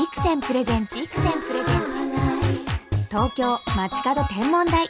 [0.00, 3.08] ビクセンプレゼンツビクセンプレゼンツ。
[3.10, 4.88] 東京街角天文台。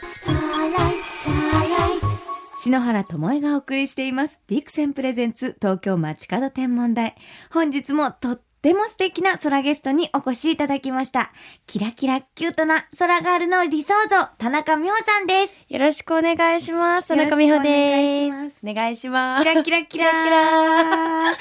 [2.57, 4.39] 篠原智恵がお送りしています。
[4.47, 7.15] ビクセンプレゼンツ東京街角天文台。
[7.51, 11.33] 本日もとっても素敵な空ゲストにお越しいただきました。
[11.67, 15.57] キラキラキュートな空ガールの理想像田中美穂さんです。
[15.67, 17.09] よろしくお願いします。
[17.09, 18.61] 田中美穂です。
[18.63, 19.43] お願いします。
[19.43, 21.37] キラキラキラキラ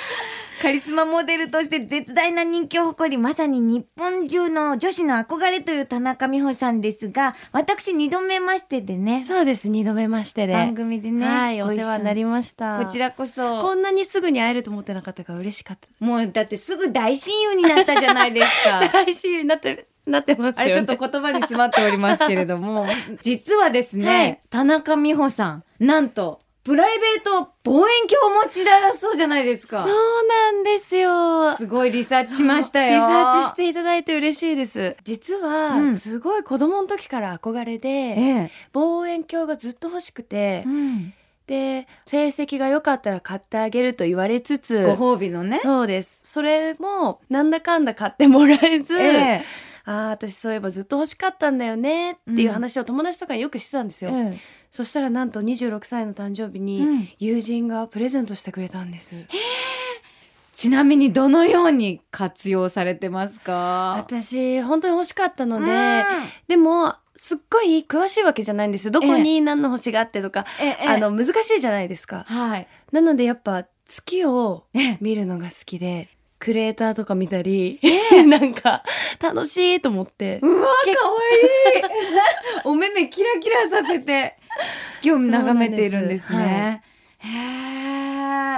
[0.60, 9.70] カリスマモデルとして絶大な人気を誇り、まさに日本中の女子の憧れという田中美穂さんですが、私二度目ましてでね、そうです。
[9.70, 10.52] 二度目ましてで。
[10.52, 12.78] 番組でね、はい、お世話になりました。
[12.78, 15.88] こちらこそ、こんなにすぐに会えると思ってなかったから嬉しかった。
[15.98, 18.80] もうだってすぐ大親友になったじゃないですか。
[18.92, 20.54] 大親友になって、なってますよね。
[20.56, 22.86] あれちょっと言葉に詰まっておりますけれども、
[23.22, 29.82] 実はですね、 はい田中美穂さん、なんと、プライベート望遠鏡をお持ちだそうじゃないですか。
[29.82, 31.56] そうなんですよ。
[31.56, 32.96] すごいリサーチしましたよ。
[32.96, 34.96] リサーチしていただいて嬉しいです。
[35.02, 38.50] 実は、うんすごい子供の時から憧れで、ええ。
[38.74, 41.14] 望遠鏡がずっと欲しくて、うん
[41.46, 45.58] で、成績が良かったら買ってあげると言われつつ、ご褒美のね。
[45.58, 46.20] そうです。
[46.22, 49.44] それも、なんだかんだ買ってもらえず、ええ
[49.84, 54.10] ああ、私そういえばずっと欲しかったんだよねっていう話を友達とかによくしてたんですよ。
[54.12, 54.38] ええ
[54.70, 59.16] そしたらなんと26歳の誕生日うにん友人がプレゼントしてくれたんです。
[60.52, 63.94] ちなみにどのように活用されてますか？
[63.96, 66.04] 私、本当に欲しかったので、うん
[66.48, 68.90] でも、すっごい詳しいわけじゃないんです。
[68.90, 72.24] どこに何の星があってとか、ええあの、難しいじゃないですか。
[72.28, 72.68] はい。
[72.92, 76.08] なのでやっぱ月をええ見るのが好きで、
[76.40, 77.78] クレーターとか見たり、
[78.26, 78.82] なんか
[79.20, 80.40] 楽しいと思って。
[80.42, 81.82] うわ、かわいい
[82.64, 84.36] お目目キラキラさせて、
[84.92, 86.82] 月を眺めているんですね。
[87.18, 87.28] へ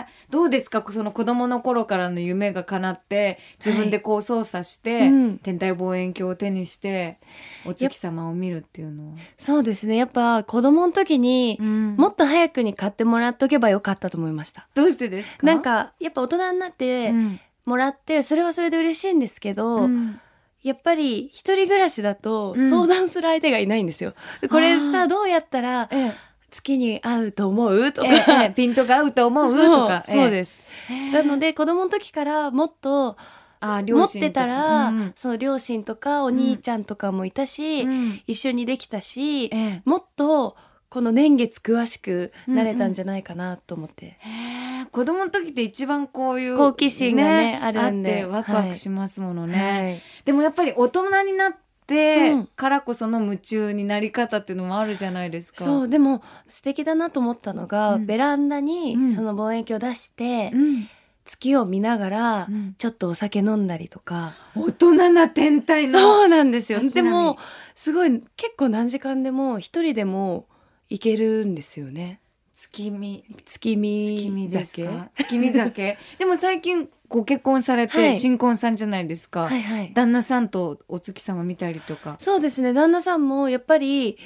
[0.01, 0.07] え。
[0.31, 0.85] どうですか？
[0.91, 7.19] その子供の頃からの夢が叶って、自分でこう操作して、うん天体望遠鏡を手にして、
[7.67, 9.19] お月様を見るっていうのは。
[9.37, 9.97] そうですね。
[9.97, 14.69] やっぱ子供の時に、うんもっと早くに買ってもらっとけばよかったと思いました。
[14.75, 15.47] どうしてですか？
[15.47, 20.21] なん、か、やっぱ大人になってうんもらって、それはそれで嬉しいんですけど、うん。
[20.63, 22.69] やっぱり一人暮らしだとうん。
[22.71, 24.15] 相談する相手がいないんですよ。
[24.51, 26.13] これあーさ、どうやったらええ。
[26.51, 27.93] 月に合うと思う？
[27.93, 29.47] とか、ええええピントが合うと思う？
[29.57, 30.05] とか。
[30.07, 30.63] そうです。
[30.87, 33.17] すなので子供の時からもっと
[33.61, 35.13] あ持ってたら、うん。
[35.17, 38.21] その両親とかお兄ちゃんとかもいたし、うん。
[38.27, 39.83] 一緒にできたし、ええ。
[39.85, 40.57] もっと
[40.93, 44.19] この年月詳しくなれたんじゃないかなと思って。
[44.19, 48.27] へえ子供の時って一番こういう好奇心がねあるんで。
[48.27, 50.03] ワクワクしますものね、はい。
[50.27, 51.53] でもやっぱり大人になっ
[51.87, 52.47] てうん。
[52.47, 55.65] からこその夢中になり方っていうのもあるじゃないですか。
[55.65, 58.05] そうでも素敵だなと思ったのが、うん。
[58.05, 59.15] ベランダにうん。
[59.15, 60.89] その望遠鏡を出して、うん。
[61.25, 62.75] 月を見ながら、うん。
[62.77, 65.99] ちょっとお酒飲んだりとか、大人な天体の。
[65.99, 66.81] そうなんですよ。
[66.81, 67.39] でも
[67.75, 70.45] すごい結構何時間でも一人でも
[70.89, 72.21] 行けるんですよね。
[72.55, 73.25] 月見。
[73.45, 75.11] 月見酒か？
[75.17, 75.99] 月見酒。
[76.19, 78.17] でも最近ご結婚されて、はい。
[78.17, 79.93] 新婚さんじゃないですか、はいはい。
[79.95, 82.17] 旦那さんとお月様見たりとか。
[82.19, 82.73] そうですね。
[82.73, 84.19] 旦那さんもやっぱり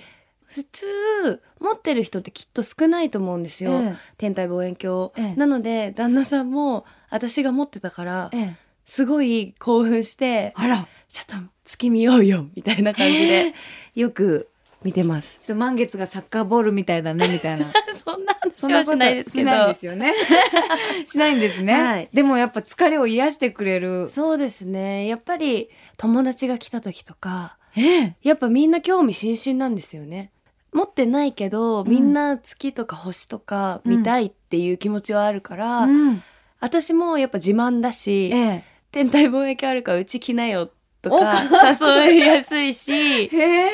[0.44, 3.96] 普通持ってる人ってきっと少ないと思うんですよ、ええ。
[4.18, 5.36] 天体望遠鏡、ええ。
[5.36, 8.56] なので旦那さんも私が持ってたからええ。
[8.84, 10.88] すごい興奮してあら。
[11.08, 13.54] ちょっと月見ようよみたいな感じで
[13.94, 14.48] よく
[14.82, 15.38] 見てます。
[15.40, 17.72] ちょっと満月がサッカーボールみたいだねみたいな。
[17.92, 19.50] そんなそんなこと話はしないですけど。
[19.50, 20.14] しないですよね。
[21.06, 22.08] しないんですね、はい。
[22.12, 24.08] でもやっぱ疲れを癒してくれる。
[24.08, 25.06] そうですね。
[25.06, 28.16] やっぱり友達が来た時とかええ。
[28.22, 30.30] やっぱみんな興味津々なんですよね。
[30.72, 31.88] 持ってないけど、うん。
[31.88, 36.22] みんな月とか星とか見たいっていう気持ちはあるから、うん。
[36.60, 40.70] 私もやっぱ自慢だし、え天体望遠鏡あるからうち来なよ
[41.02, 43.70] とおか誘いやすいしえ へえ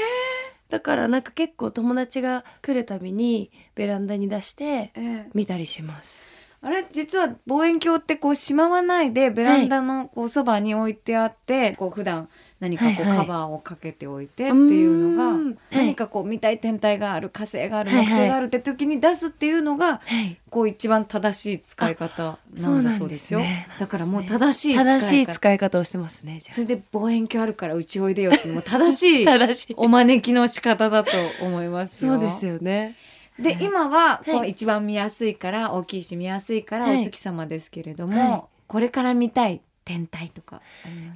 [0.72, 6.22] だからなんか結構友達が来るたびにベランダに出してええ見たりします。
[6.62, 6.86] あれ？
[6.90, 12.30] 実は望遠鏡ってこうしまわないでベランダのこうそばに置いてあって、こう普段
[12.62, 23.40] 何かこうはいはいカバーをかけておいてっていうのが、何かこう見たい天体がある火星がある木星があるって時に出すっていうのがはい、こう一番正しい使い方なんだそうですよ。
[23.40, 25.00] ねだからもう正しい使い方。
[25.00, 26.40] 正しい使い方をしてますね。
[26.52, 29.74] それで望遠鏡あるからうちおいでよっていう正しいあ 正しい。
[29.76, 31.10] お招きの仕方だと
[31.40, 32.12] 思いますよ。
[32.12, 32.94] そうですよね。
[33.40, 40.62] で今はこうはい一番見やすいから大きいし見やすいからはいお月様ですけれども、はいこれから見たい天体とか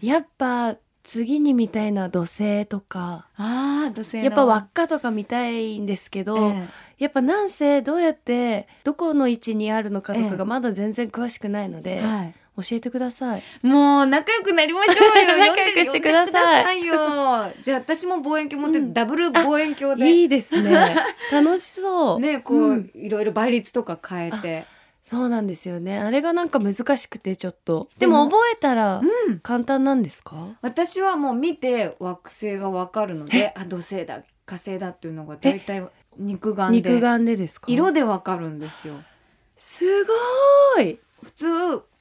[0.02, 0.76] やっぱ
[1.06, 4.24] 次に見たいのは土星とか、ああ土星の。
[4.24, 6.66] やっぱ輪っかとか見たいんですけど、え
[6.98, 10.36] やっぱなんせどうやってどこの位置にあるのかとかええ。
[10.36, 12.34] がまだ全然詳しくないので、えはい。
[12.56, 13.42] 教えてください。
[13.62, 15.38] もう仲良くなりましょうよ。
[15.38, 16.80] 仲良くしてください。
[16.80, 17.52] 呼んでくださいよ。
[17.62, 18.92] じゃあ私も望遠鏡持って、うん。
[18.92, 20.10] ダブル望遠鏡で。
[20.10, 20.96] いいですね。
[21.30, 22.18] 楽しそう。
[22.20, 22.90] ねこう、うん。
[22.94, 24.66] いろいろ倍率とか変えて
[25.08, 26.00] そうなんですよね。
[26.00, 27.88] あれがなんか難しくてちょっと。
[28.00, 29.38] でも覚えたらうん。
[29.38, 30.48] 簡単なんですか？
[30.62, 36.90] 私はもう見て惑星がわかるのであ土星だ火星だっていうのが大体肉眼で。
[36.90, 37.70] 肉眼でですか？
[37.70, 38.94] 色でわかるんですよ。
[39.56, 40.98] すごーい！
[41.22, 41.46] 普通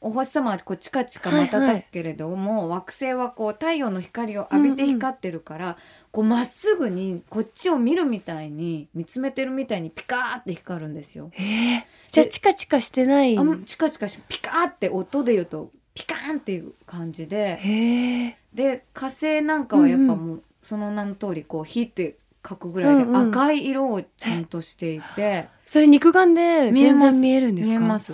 [0.01, 5.77] お星様はこうチカチカ瞬くけれども、惑星はこう太陽の光を浴びて光ってるから、
[6.15, 11.29] こうまっすぐにこっちを見るみたいに見つめてるみたいにピカーって光るんですよ。
[11.33, 13.37] えー、じゃあチカチカしてない？
[13.37, 17.57] あんチカチカしピカーって音で言うとピカーンっていう感じで。
[17.57, 22.15] へえで火星なんかはやっぱうんもうその名の通りこう火って
[22.47, 23.29] 書くぐらいでうんうん。
[23.31, 27.79] 赤い色をちゃんとしていて、それ肉眼で全然見えるんですか？
[27.79, 28.13] 見えます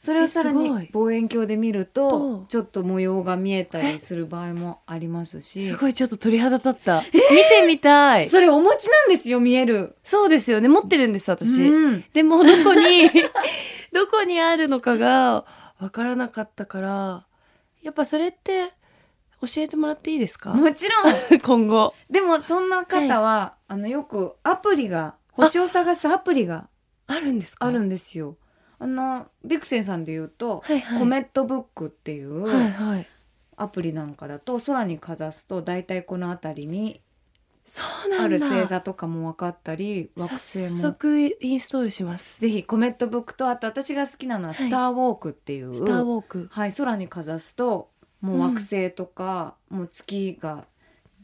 [0.00, 5.62] それをさらに望遠鏡で見るととちょっと模様が見えたりする場合もありますし。
[5.68, 8.28] すごいちょっと鳥肌立った、見てみたい。
[8.30, 9.96] それお持ちなんですよ見える。
[10.02, 12.04] そうですよね持ってるんです私、うん。
[12.14, 13.10] でもどこに
[13.92, 15.44] どこにあるのかが
[15.78, 17.26] わからなかったから
[17.82, 18.70] やっぱそれって
[19.42, 20.54] 教えてもらっていいですか？
[20.54, 21.40] もちろん。
[21.40, 21.94] 今後。
[22.08, 26.68] でもそんな方は、あのよくアプリが星を探すアプリが
[27.06, 27.66] あるんですか？
[27.66, 28.36] あるんですよ
[28.80, 30.98] あのビクセンさんで言うと、はいはい。
[30.98, 33.06] コメットブックっていうはいはい。
[33.56, 37.02] アプリなんかだと空にかざすと大体この辺りに
[37.62, 38.24] そうなんだ。
[38.24, 42.40] ある星座とかも分かったり惑星早も速インストールします。
[42.40, 44.68] ぜひコメットブックとあと私が好きなのははい。
[44.68, 46.48] スターウォークっていう、スターウォーク。
[46.50, 47.90] はい、空にかざすと
[48.22, 50.64] もう惑星とか、もう月が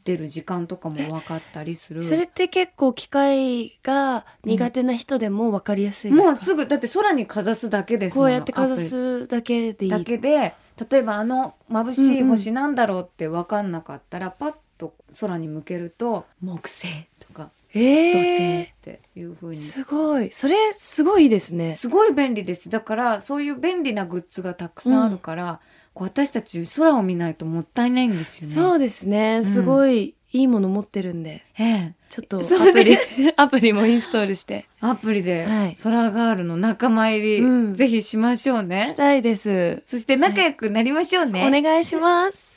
[0.07, 2.05] 出る時間とかも分かったりする。
[2.05, 9.91] それって結構機械が苦手な人でも分かりやすいですか、もうすぐだって空にかざすだけですこうやってかざすだけでいい。
[9.91, 10.55] だけで
[10.91, 16.87] 例えばあの眩しい星なんだろうって分かんなかったら、パッと空に向けると木星
[17.19, 19.57] とか土星えっていう風ー、に。
[19.57, 20.31] すごい。
[20.31, 21.75] それすごいですね。
[21.75, 22.71] すごい便利です。
[22.71, 28.55] だからそういう便利なグッズがたくさんあるから、こう私たち空を見ないともったいないんですよね。
[28.55, 38.95] そうですねすごいいいもの持ってるんでええちょっとアプリね アプリもインストールしてアプリではい空ガールの仲間入り、うんぜひしましょうねし。
[38.95, 41.47] たいです、そして仲良くなりましょうね。
[41.47, 42.55] お願いします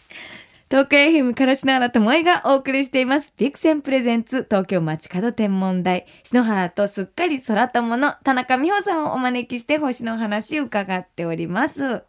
[0.70, 3.34] 東京 FM から篠原智恵がお送りしています。
[3.38, 6.06] ビクセンプレゼンツ東京街角天文台。
[6.22, 12.04] 篠原とすっかり空友の田中美穂さんをお招きして星の話を伺っております。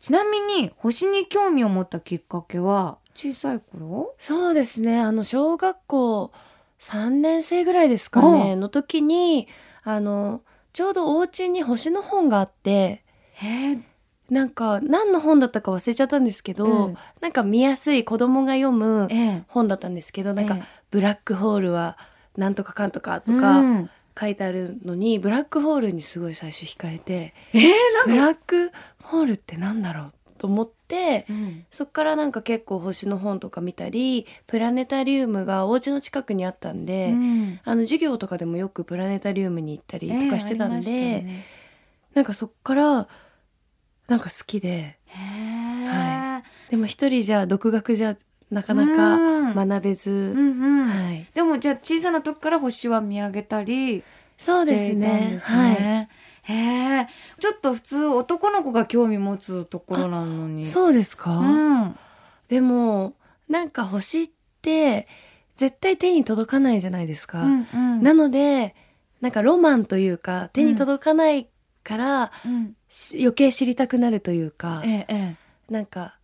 [0.00, 4.14] ちなみに星に興味を持ったきっかけは小さい頃？
[4.18, 4.98] そうですね。
[4.98, 6.32] あの小学校
[6.80, 8.56] 3年生ぐらいですかね。
[8.56, 9.46] の時に
[9.84, 10.42] あの
[10.72, 13.04] ちょうどお家に星の本があって。
[14.30, 16.96] なんか何の本だったか忘れちゃったんですけど、うん。
[17.20, 19.42] なんか見やすい子供が読むええ。
[19.48, 20.62] 本だったんですけどなんか、ええ。
[20.92, 21.98] ブラックホールは
[22.36, 27.72] なんとかかんとかとうかん書いてあるのに、ブラックホールにすごい最初惹かれてえー、
[28.06, 28.70] ブラック
[29.02, 31.64] ホールってなんだろうと思ってうん。
[31.70, 37.60] そっからなんか結構星の本とか見たりプラネタリウムがお家の近くにあったんで、うん。
[37.64, 41.44] あの授業とかでもよくプラネタリウムに行ったりとかしてたんで、ええありましたね。
[42.14, 43.08] なんかそっから
[44.08, 44.98] なんか好きで。
[45.06, 48.16] はでも一人じゃ独学じゃ
[48.50, 50.88] なかなか学べず、うんうん。
[50.88, 54.02] はい、でもじゃあ小さな時から星は見上げたり
[54.40, 55.32] そうですね。
[55.32, 55.74] ですはい。
[55.74, 56.08] ね。
[56.42, 56.54] へ
[57.02, 60.66] えちょっと普通男の子が興味持つところなのに。
[60.66, 61.96] そうですか、うん。
[62.48, 63.14] でも
[63.48, 64.30] なんか星っ
[64.62, 65.06] て
[65.56, 68.02] 絶対手に届かないじゃないですか、うんうん。
[68.02, 68.74] なので
[69.20, 71.46] なんかロマンというか手に届かない
[71.84, 72.74] から、うん。
[72.88, 75.36] し余計知りたくなるというかえええ
[75.70, 76.18] なんか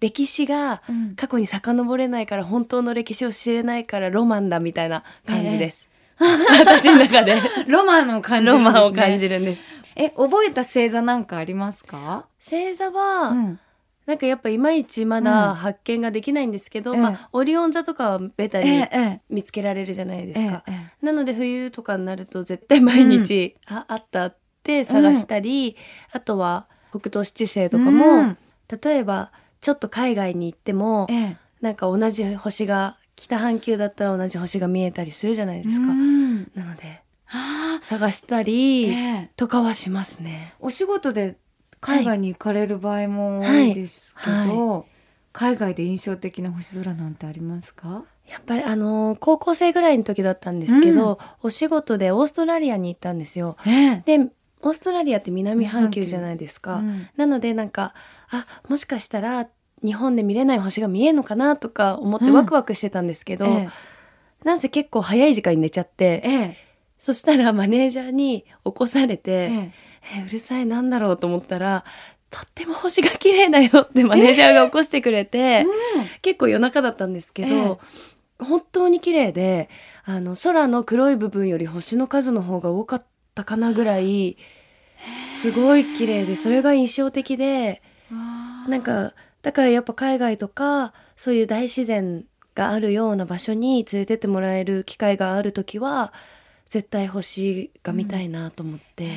[0.00, 0.82] 歴史が
[1.16, 5.87] 過去に遡れないから本当の歴史を知れないからロマンだみたいな感じです、
[6.60, 7.40] 私の中で。
[7.68, 8.60] ロマンを感じるね。
[8.60, 9.68] マンを感じるんです。
[9.96, 12.26] え覚えた星座なんかありますか？
[12.40, 13.60] 星座は、うん。
[14.06, 15.24] なんかやっぱいまいちまうん。
[15.24, 17.00] だ発見ができないんですけど、ええ。
[17.00, 19.20] まあオリオン座とかはベタえにええ。
[19.28, 20.72] 見つけられるじゃないでえすか、え
[21.02, 25.76] えなので冬とかになると絶対毎日、ああったって探したり、
[26.12, 28.38] あとは北斗七星とかも、うん。
[28.82, 31.36] 例えばちょっと海外に行っても、ええ。
[31.60, 36.50] なんか同じ星が北半球だったら同じ星が見えたりするじゃないですか、うん。
[36.54, 39.30] なのであ探したありええ。
[39.36, 40.54] とかはしますね。
[40.60, 41.36] お仕事で
[41.80, 44.86] 海外に行かれる場合も多はいいですけど、
[45.32, 48.04] 海外で印象的な星空なんてありますか？
[48.26, 53.56] やっぱりあのー高校生ぐらいの時だったんですけど、お仕事でオーストラリアに行ったんですよ。
[53.66, 54.02] ええ。
[54.06, 57.08] でオーストラリアって南半球じゃないですか、うん。
[57.16, 57.94] なのでなんか
[58.30, 59.48] あもしかしたら
[59.84, 62.32] 日本で見れない星が見えるのかなとか思ってうん。
[62.34, 63.68] ワクワクしてたんですけど、え
[64.44, 66.56] なんせ結構早い時間に寝ちゃって、ええ。
[66.98, 69.72] そしたらマネージャーに起こされて、ええ。
[70.20, 71.84] えうるさいなんだろうと思ったら
[72.30, 75.66] とっても星が綺麗だよってマネージャーが起こしてくれて、
[76.22, 77.80] 結構夜中だったんですけど、
[78.38, 79.68] 本当に綺麗で
[80.04, 84.36] あの空の黒い部分より星の数の方が多かったかなぐらい
[85.30, 96.12] すごい綺麗でそれが印象的でうんなんかだからやっぱ海外とかそういう大自然があるような場所に連れてってもらえる機会がある時は
[96.68, 99.08] 絶対星が見たいなと思って、え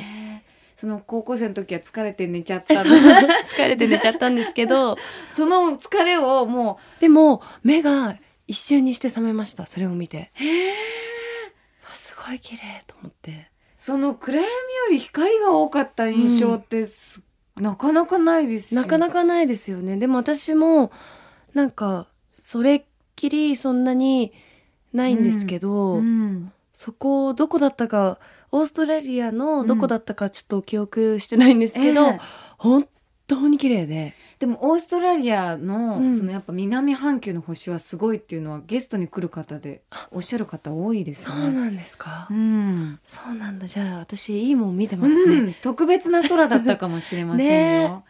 [0.46, 0.52] え
[0.82, 4.96] その高校生の時は疲れて寝ちゃった 疲れて寝ちゃったんですけど。
[5.30, 8.16] その疲れをもでも目が
[8.48, 10.32] 一瞬にして覚めましたそれを見て。
[10.40, 10.74] うへえ
[11.88, 13.48] あすごい綺麗と思って。
[13.78, 14.50] その暗闇よ
[14.90, 17.22] り光が多かった印象ってす、
[17.56, 18.82] なかなかないですよ。
[18.82, 19.96] なかなかないですよね。
[19.96, 20.90] でも私も
[21.54, 22.84] なんかそれっ
[23.16, 24.32] きりそんなに
[24.92, 26.52] ないんですけど、うん。
[26.72, 28.18] そこどこだったか
[28.50, 32.20] オーストラリアのどこだったかちょっと記憶してないんですけど、ええ。
[32.58, 32.88] 本
[33.26, 34.14] 当に綺麗で。
[34.38, 36.18] でもオーストラリアの,、うん。
[36.18, 41.34] そのやっぱ南半球の星はすごいっていうのはゲストに来る方でおっしゃる方多いですね。
[41.34, 43.00] そうなんですか、うん。
[43.04, 43.66] そうなんだ。
[43.66, 45.54] じゃあ私いいもん見てますね、うん。
[45.62, 48.04] 特別な空だったかもしれませんよ。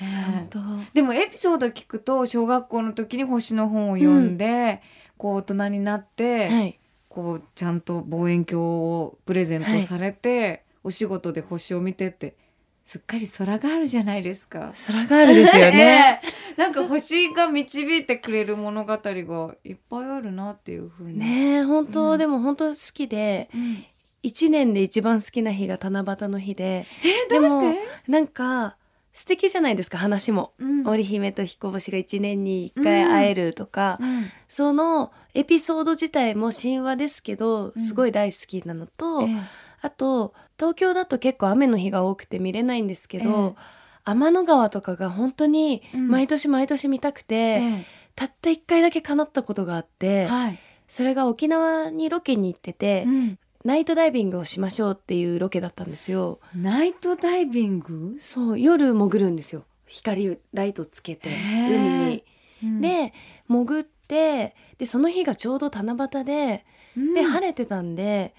[0.00, 0.04] え。
[0.04, 0.60] え本当。
[0.92, 4.82] でもエピソード聞くと小学校の時に星の本を読んで、
[5.16, 6.78] こう大人になって、はい。
[7.08, 12.36] こうちゃんと望遠鏡をプレゼントされて、お仕事で星を見てって
[12.86, 14.72] すっかり空があるじゃないですか。
[14.86, 16.60] 空があるですよね、 ええ。
[16.60, 21.18] なんか星が導いてくれる物語がいっぱいあるなっていうふうに。
[21.18, 22.18] ねえ本当、うん。
[22.18, 23.84] でも本当好きでうん。
[24.22, 27.74] 一年で一番好きな日が七夕の日でえでも？
[28.08, 28.76] なんか
[29.12, 30.52] 素敵じゃないですか話も。
[30.58, 30.86] うん。
[30.86, 34.30] 織姫と彦星が一年に一回会えるとか、うん。
[34.46, 37.84] そのエピソード自体も神話ですけどうん。
[37.84, 39.36] すごい大好きなのと、ええ。
[39.82, 43.60] あと東京だと結構雨の日が多くて見れないんですけど、え
[44.04, 47.84] 天の川とかが本当にうん毎年毎年見たくて、え
[48.14, 50.58] たった一回だけ叶ったことがあっえて、はい。
[50.88, 56.38] それが沖縄にロケに行ってて、うんナイトダイビングをしましょうっていうロケだったんですよ。
[56.54, 58.16] ナイトダイビング？
[58.20, 61.78] そう夜潜るんですよ光ライトつけて海
[62.10, 62.24] に。
[62.62, 63.12] うん、で
[63.48, 66.64] 潜ってでその日がちょうど七夕で
[66.96, 68.36] うんで晴れてたんで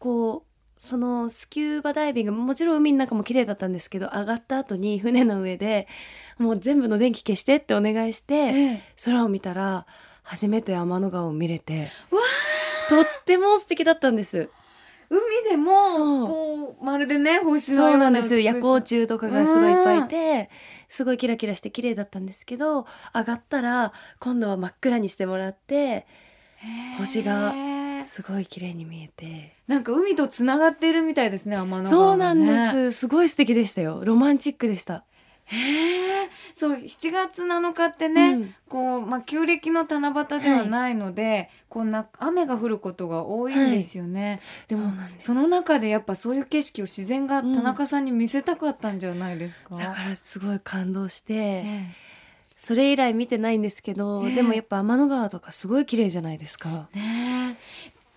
[0.00, 0.49] こう
[0.80, 5.86] そのスキューバダイビングもちろん海の中も綺麗だったんですけど上がった後に船の上で
[6.38, 8.82] もう全部の電気消してってお願いしてええ。
[9.04, 9.86] 空を見たら
[10.22, 12.20] 初めて天の川を見れてわ
[12.88, 14.48] とっても素敵だったんです。
[15.10, 15.20] 海
[15.50, 18.40] でもこうまるでね星のそうようななんです。
[18.40, 20.50] 夜光虫とかがすごいいっぱいいて
[20.88, 26.06] すごいキラキラして綺麗だったんですけど上がったら今度は真っ暗にしてもらって
[26.60, 26.66] さ
[26.98, 27.52] 星が
[28.04, 29.56] すごい綺麗に見えて。
[29.66, 31.88] なんか海とつながっているみたいですね天のね。
[31.88, 32.98] そうなんです。
[33.00, 34.02] すごい素敵でしたよ。
[34.04, 35.04] ロマンチックでした。
[35.44, 38.54] へえそう7月7日ってね、うん。
[38.68, 45.26] こうまあ旧暦の七夕ではないので、こうな雨が降ることが多いんですよね、でもそうなんです。
[45.26, 51.86] その中でやっぱそういう景色を自然がうん田中さんに見せたかったんじゃないですか、だからすごい感動してえ
[52.56, 54.34] それ以来見てないんですけどええ。
[54.36, 56.88] でもやっぱ天の川とかすごい綺麗じゃないですか。
[56.94, 57.56] えねえ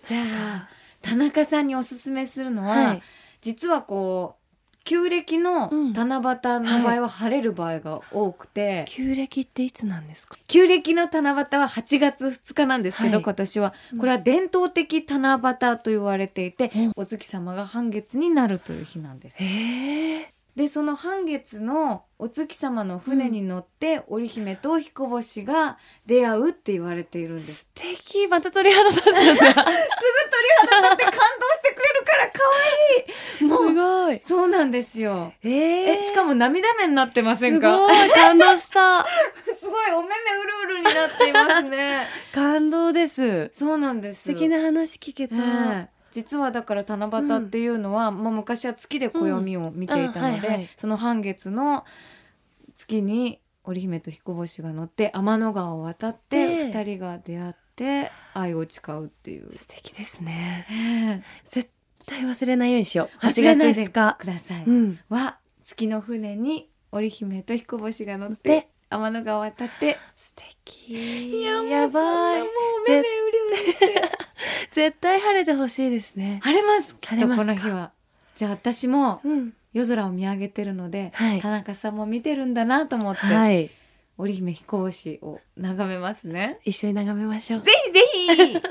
[0.04, 0.68] じゃあ
[1.02, 3.02] 田中さんにおすすめするのは、はい。
[3.40, 4.44] 実はこう
[4.84, 5.92] 旧暦のうん。
[5.94, 6.20] 七夕
[6.60, 10.36] の場合は晴れる場合が多くて、旧暦っていつなんですか？
[10.46, 13.22] 旧暦の七夕は8月2日なんですけど、はい。
[13.22, 13.74] 今年は。
[13.92, 13.98] うん。
[13.98, 16.92] これは伝統的七夕と言われていて、うん。
[16.96, 19.36] お月様が半月になるという日なんです。
[19.38, 27.52] へえでその半月のお月様の船に乗って、織姫と彦星が出会うって言われているんです。
[27.54, 28.26] 素敵。
[28.28, 29.66] また鳥肌立っちゃっただって感動し
[31.62, 32.40] てくれるから可
[33.40, 33.50] 愛い。
[33.50, 34.20] もうすごい。
[34.22, 35.32] そうなんですよ。
[35.42, 35.50] えー。
[35.98, 37.76] えしかも涙目になってませんすか？
[37.76, 39.04] ごい感動した。
[39.58, 42.06] すごいお目目うるうるになっていますね。
[42.32, 43.50] 感動です。
[43.52, 44.22] そうなんです。
[44.22, 45.38] 素敵な話聞けた、え
[45.90, 50.68] え実はだから七夕っていうのは、まあ、昔は月で暦を見ていたので、はいはい。
[50.76, 51.84] その半月の
[52.72, 59.52] 月に織姫と彦星が乗って天の川を渡ってで二人が出会って愛を誓うっていう。
[59.56, 60.68] 素敵ですね。
[60.70, 61.22] ええ。
[61.48, 61.68] 絶
[62.06, 63.26] 対忘れないようにしよう。
[63.26, 64.16] 8忘れないで月2日。
[64.20, 64.64] ください。
[64.64, 65.00] うん。
[65.10, 69.98] は月の船に織姫と彦星が乗ってで天の川を渡って。
[70.16, 70.32] 素
[70.64, 71.40] 敵。
[71.40, 72.40] いやもうやばい。
[72.42, 74.10] もう目目うりうりして
[74.70, 76.40] 絶対晴れてほしいですね。
[76.42, 76.96] 晴れます。
[77.00, 77.92] きっとこの日は。
[78.36, 79.52] じゃあ私もうん。
[79.72, 81.42] 夜空を見上げてるので、はい。
[81.42, 83.70] 田中さんも見てるんだなと思って、はい。
[84.16, 86.60] 織姫飛行士を眺めますね。
[86.64, 87.60] 一緒に眺めましょう。
[87.60, 88.62] ぜひぜひ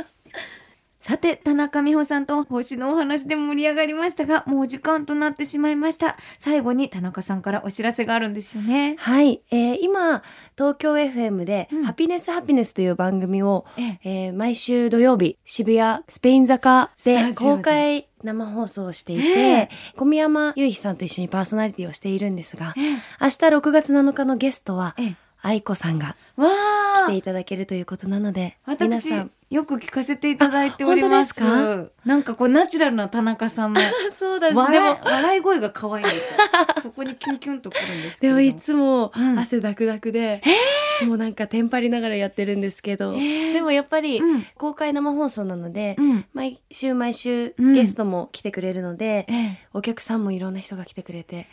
[1.03, 6.15] さて田中美穂さんと星のお話で盛り上がりましたがもうお時間となってしまいました。
[6.38, 8.95] 最後に田中さんからお知らせがあるんですよね。
[9.00, 10.24] はい、えー今
[10.57, 11.83] 東京 FM で、うん。
[11.83, 14.00] ハピネスハピネスという番組を、ええ。
[14.05, 19.69] えー毎週土曜日渋谷スペイン坂で公開生放送をしていて、ええ。
[19.98, 25.15] 小宮山雄飛さんと一緒にパーソナリティをしているんですがえ明日6月7日のゲストはええ。
[25.45, 29.31] 愛子さんがわ来てあいただけるということなので皆私さん。
[29.53, 31.33] よく聞かせていただいております。
[31.39, 36.39] あ本当でなんかこうナチュラルな田中さんの そうで笑いでも笑い声が可愛いんですよ
[36.81, 38.39] そこにキュンキュンとくるんですけれど。
[38.39, 39.37] でもいつもうん。
[39.37, 40.41] 汗だくだくで、
[41.05, 44.45] もうなんかテンパりながらやってるんですけど、えでもやっぱりうん。
[44.57, 46.25] 公開生放送なので、うん。
[46.33, 47.73] 毎週毎週うん。
[47.75, 49.59] ゲストも来てくれるので、ええ。
[49.73, 51.47] お客さんもいろんな人が来てくれて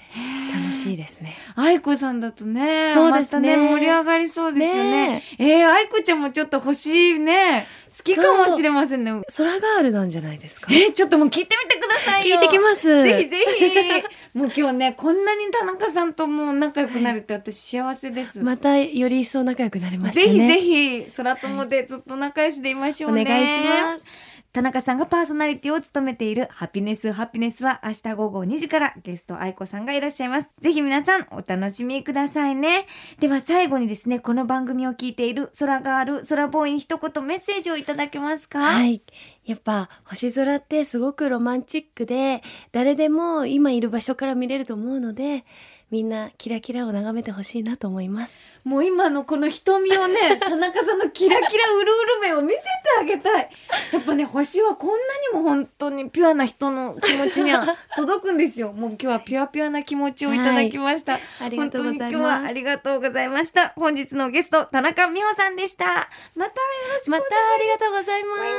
[0.54, 1.36] 楽しいですね。
[1.54, 3.50] 愛子さんだとね、そうですね。
[3.50, 5.08] またね、盛り上がりそうですよね。
[5.08, 7.66] ねえー、愛子ちゃんもちょっと欲しいね。
[7.96, 9.12] 好きかもしれませんね。
[9.36, 10.68] 空ガールなんじゃないですか。
[10.72, 12.36] えー、ちょっともう聞いてみてくださいよ。
[12.36, 13.02] 聞いてきます。
[13.02, 14.02] ぜひぜひ。
[14.38, 18.40] もう今日ね、こんなに田中さんともう仲良くなるって私幸せです。
[18.40, 20.60] またより一層仲良くなりましたぜね。
[20.60, 23.22] ひぜひ、空友でずっと仲良しでいましょうね。
[23.22, 24.29] お願いします。
[24.52, 30.50] 田中さんがパーソナリティを務めているハピネスハピネスは明日午後2時からゲスト愛子さんがいらっしゃいます。
[30.58, 32.86] ぜひ皆さんお楽しみくださいね。
[33.20, 38.58] では最後にですね、この番組を聞いている空ガール、空ボーイに一言メッセージをいただけますか？
[38.58, 39.02] はい。
[39.44, 42.42] やっぱ星空ってすごくロマンチックで
[42.72, 45.44] 誰でも今いる場所から見れると思うので
[45.90, 48.42] みんなキラキラを眺めてほしいなと思います。
[48.62, 52.64] もう今のこの瞳をね、 田中さんのキラキラうるうる目を見せて
[53.00, 53.50] あげたい。
[53.92, 54.96] やっぱね、星はこんな
[55.32, 58.72] にも本当にピュアな人の気持ちには届くんですよ。
[58.72, 61.18] もう今日はピュアピュアな気持ちをいただきました。
[61.40, 63.70] ありがとうござい本当に今日ますはありがとうございました。
[63.70, 66.08] 本日のゲスト、田中美穂さんでした。
[66.36, 67.28] またよろしくおまたあ
[67.60, 68.40] りがとうございます。
[68.40, 68.58] バイバ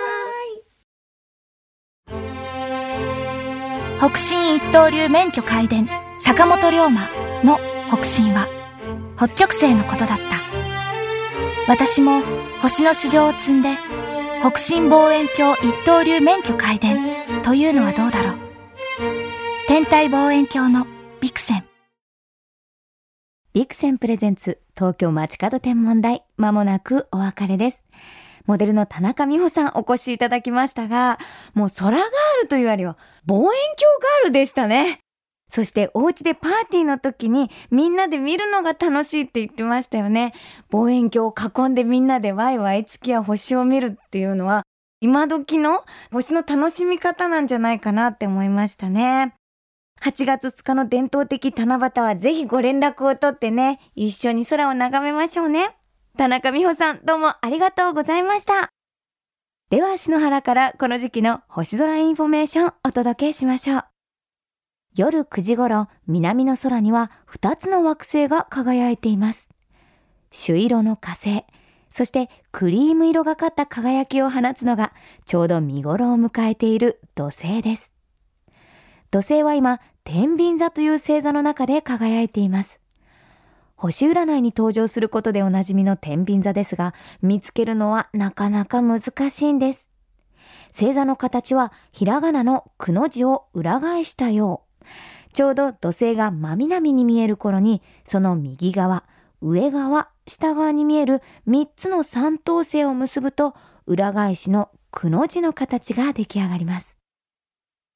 [4.07, 4.09] イ。
[4.09, 5.87] 北進一刀流免許開伝
[6.23, 7.09] 坂本龍馬
[7.43, 8.47] の北進は
[9.17, 10.21] 北極星のことだった
[11.67, 12.21] 私も
[12.61, 13.69] 星の修行を積んで
[14.39, 16.99] 北進望遠鏡一刀流免許開伝
[17.43, 18.35] というのはどうだろう
[19.67, 20.85] 天体望遠鏡の
[21.21, 21.65] ビクセン
[23.53, 27.83] ビクセンプレゼンツ東京街角天文台まもなくお別れです。
[28.45, 31.19] モデルの田中美穂さんお越しいただきましたが、
[31.53, 32.01] もう空ガー
[32.43, 35.00] ルというよりは望遠鏡ガールでしたね。
[35.51, 40.33] そしてお家でパーティーの時にみんなで見るのが楽しいって言ってましたよね。
[40.69, 44.63] 望遠鏡を囲んでみんなでワイワイ月や星を見るっていうのは
[45.01, 45.83] 今時の
[46.13, 49.35] 星の楽しみ方なんじゃないかなって思いましたね。
[50.01, 55.75] 8月2日の伝統的七夕はぜひご連絡を取ってね、一緒に空を眺めましょうね。
[56.17, 58.69] 田中美保さん、どうもありがとうございました。
[59.69, 63.90] では、篠原からこの時期の星空インフォメーションお届けしましょう。
[64.93, 69.47] 夜9時頃、南の空には2つの惑星が輝いています。
[70.31, 71.45] 朱色の火星、
[71.91, 74.93] そしてクリーム色がかった輝きを放つのが
[75.25, 77.93] ちょうど見頃を迎えている土星です。
[79.11, 82.79] 土星は今、天秤座という星座の中で輝いています。
[83.75, 89.87] 星占いに登場することでおなじみの天秤座ですが、見つけるのはなかなか難しいんです。
[90.73, 94.70] 星座の形はひらがなのくの字を裏返したよう。
[95.33, 99.03] ちょうど土星が真南に見える頃に、その右側、
[99.41, 103.55] 上側、下側に見える3つの三等星を結ぶと、
[103.87, 106.97] 裏返しのくの字の形が出来上がります。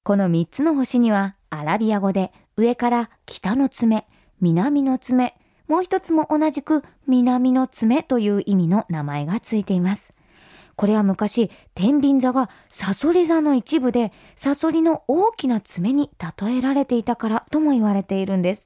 [0.04, 4.08] この3つの星にはアラビア語で上から北の爪、
[4.39, 5.36] 南の爪、
[5.67, 10.14] もう一つも同じく南の爪という意味の名前がついています。
[10.76, 16.10] これは昔、天秤座がサソリ座の一部で、サソリの大きな爪に
[16.42, 18.66] 例えられていたからとも言われているんです。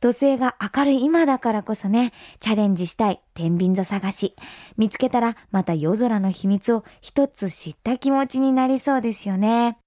[0.00, 4.34] 土星が明るい今だからこそね、チャレンジしたい天秤座探し。
[4.78, 9.79] 見つけたらまた夜空の秘密を一つ知った気持ちになりそうですよね。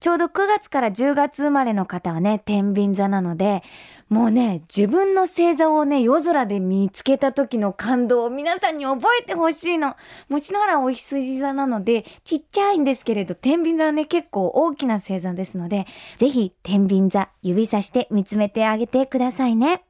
[0.00, 3.62] ちょうど9月から10月生まれの方はね、天秤座なので、
[4.08, 9.96] もうね、自分の星座をね、夜空で見つけた時の感動を皆さんに覚えてほしいの。
[10.30, 15.86] もしの原お羊座なので、ちっちゃいんですけれど、天秤座はね、結構大きな星座ですので、
[16.16, 19.84] ぜひ天秤座指さして見つめてあげてくださいね。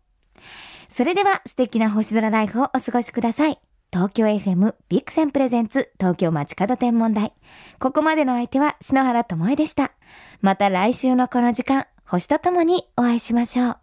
[0.88, 3.69] それでは素敵な星空ライフをお過ごしください。
[3.92, 7.32] 東京 FM ビクセンプレゼンツ東京街角天文台。
[7.80, 9.92] ここまでの相手は篠原智恵でした。
[10.40, 13.79] また来週のこの時間、星とともにお会いしましょう。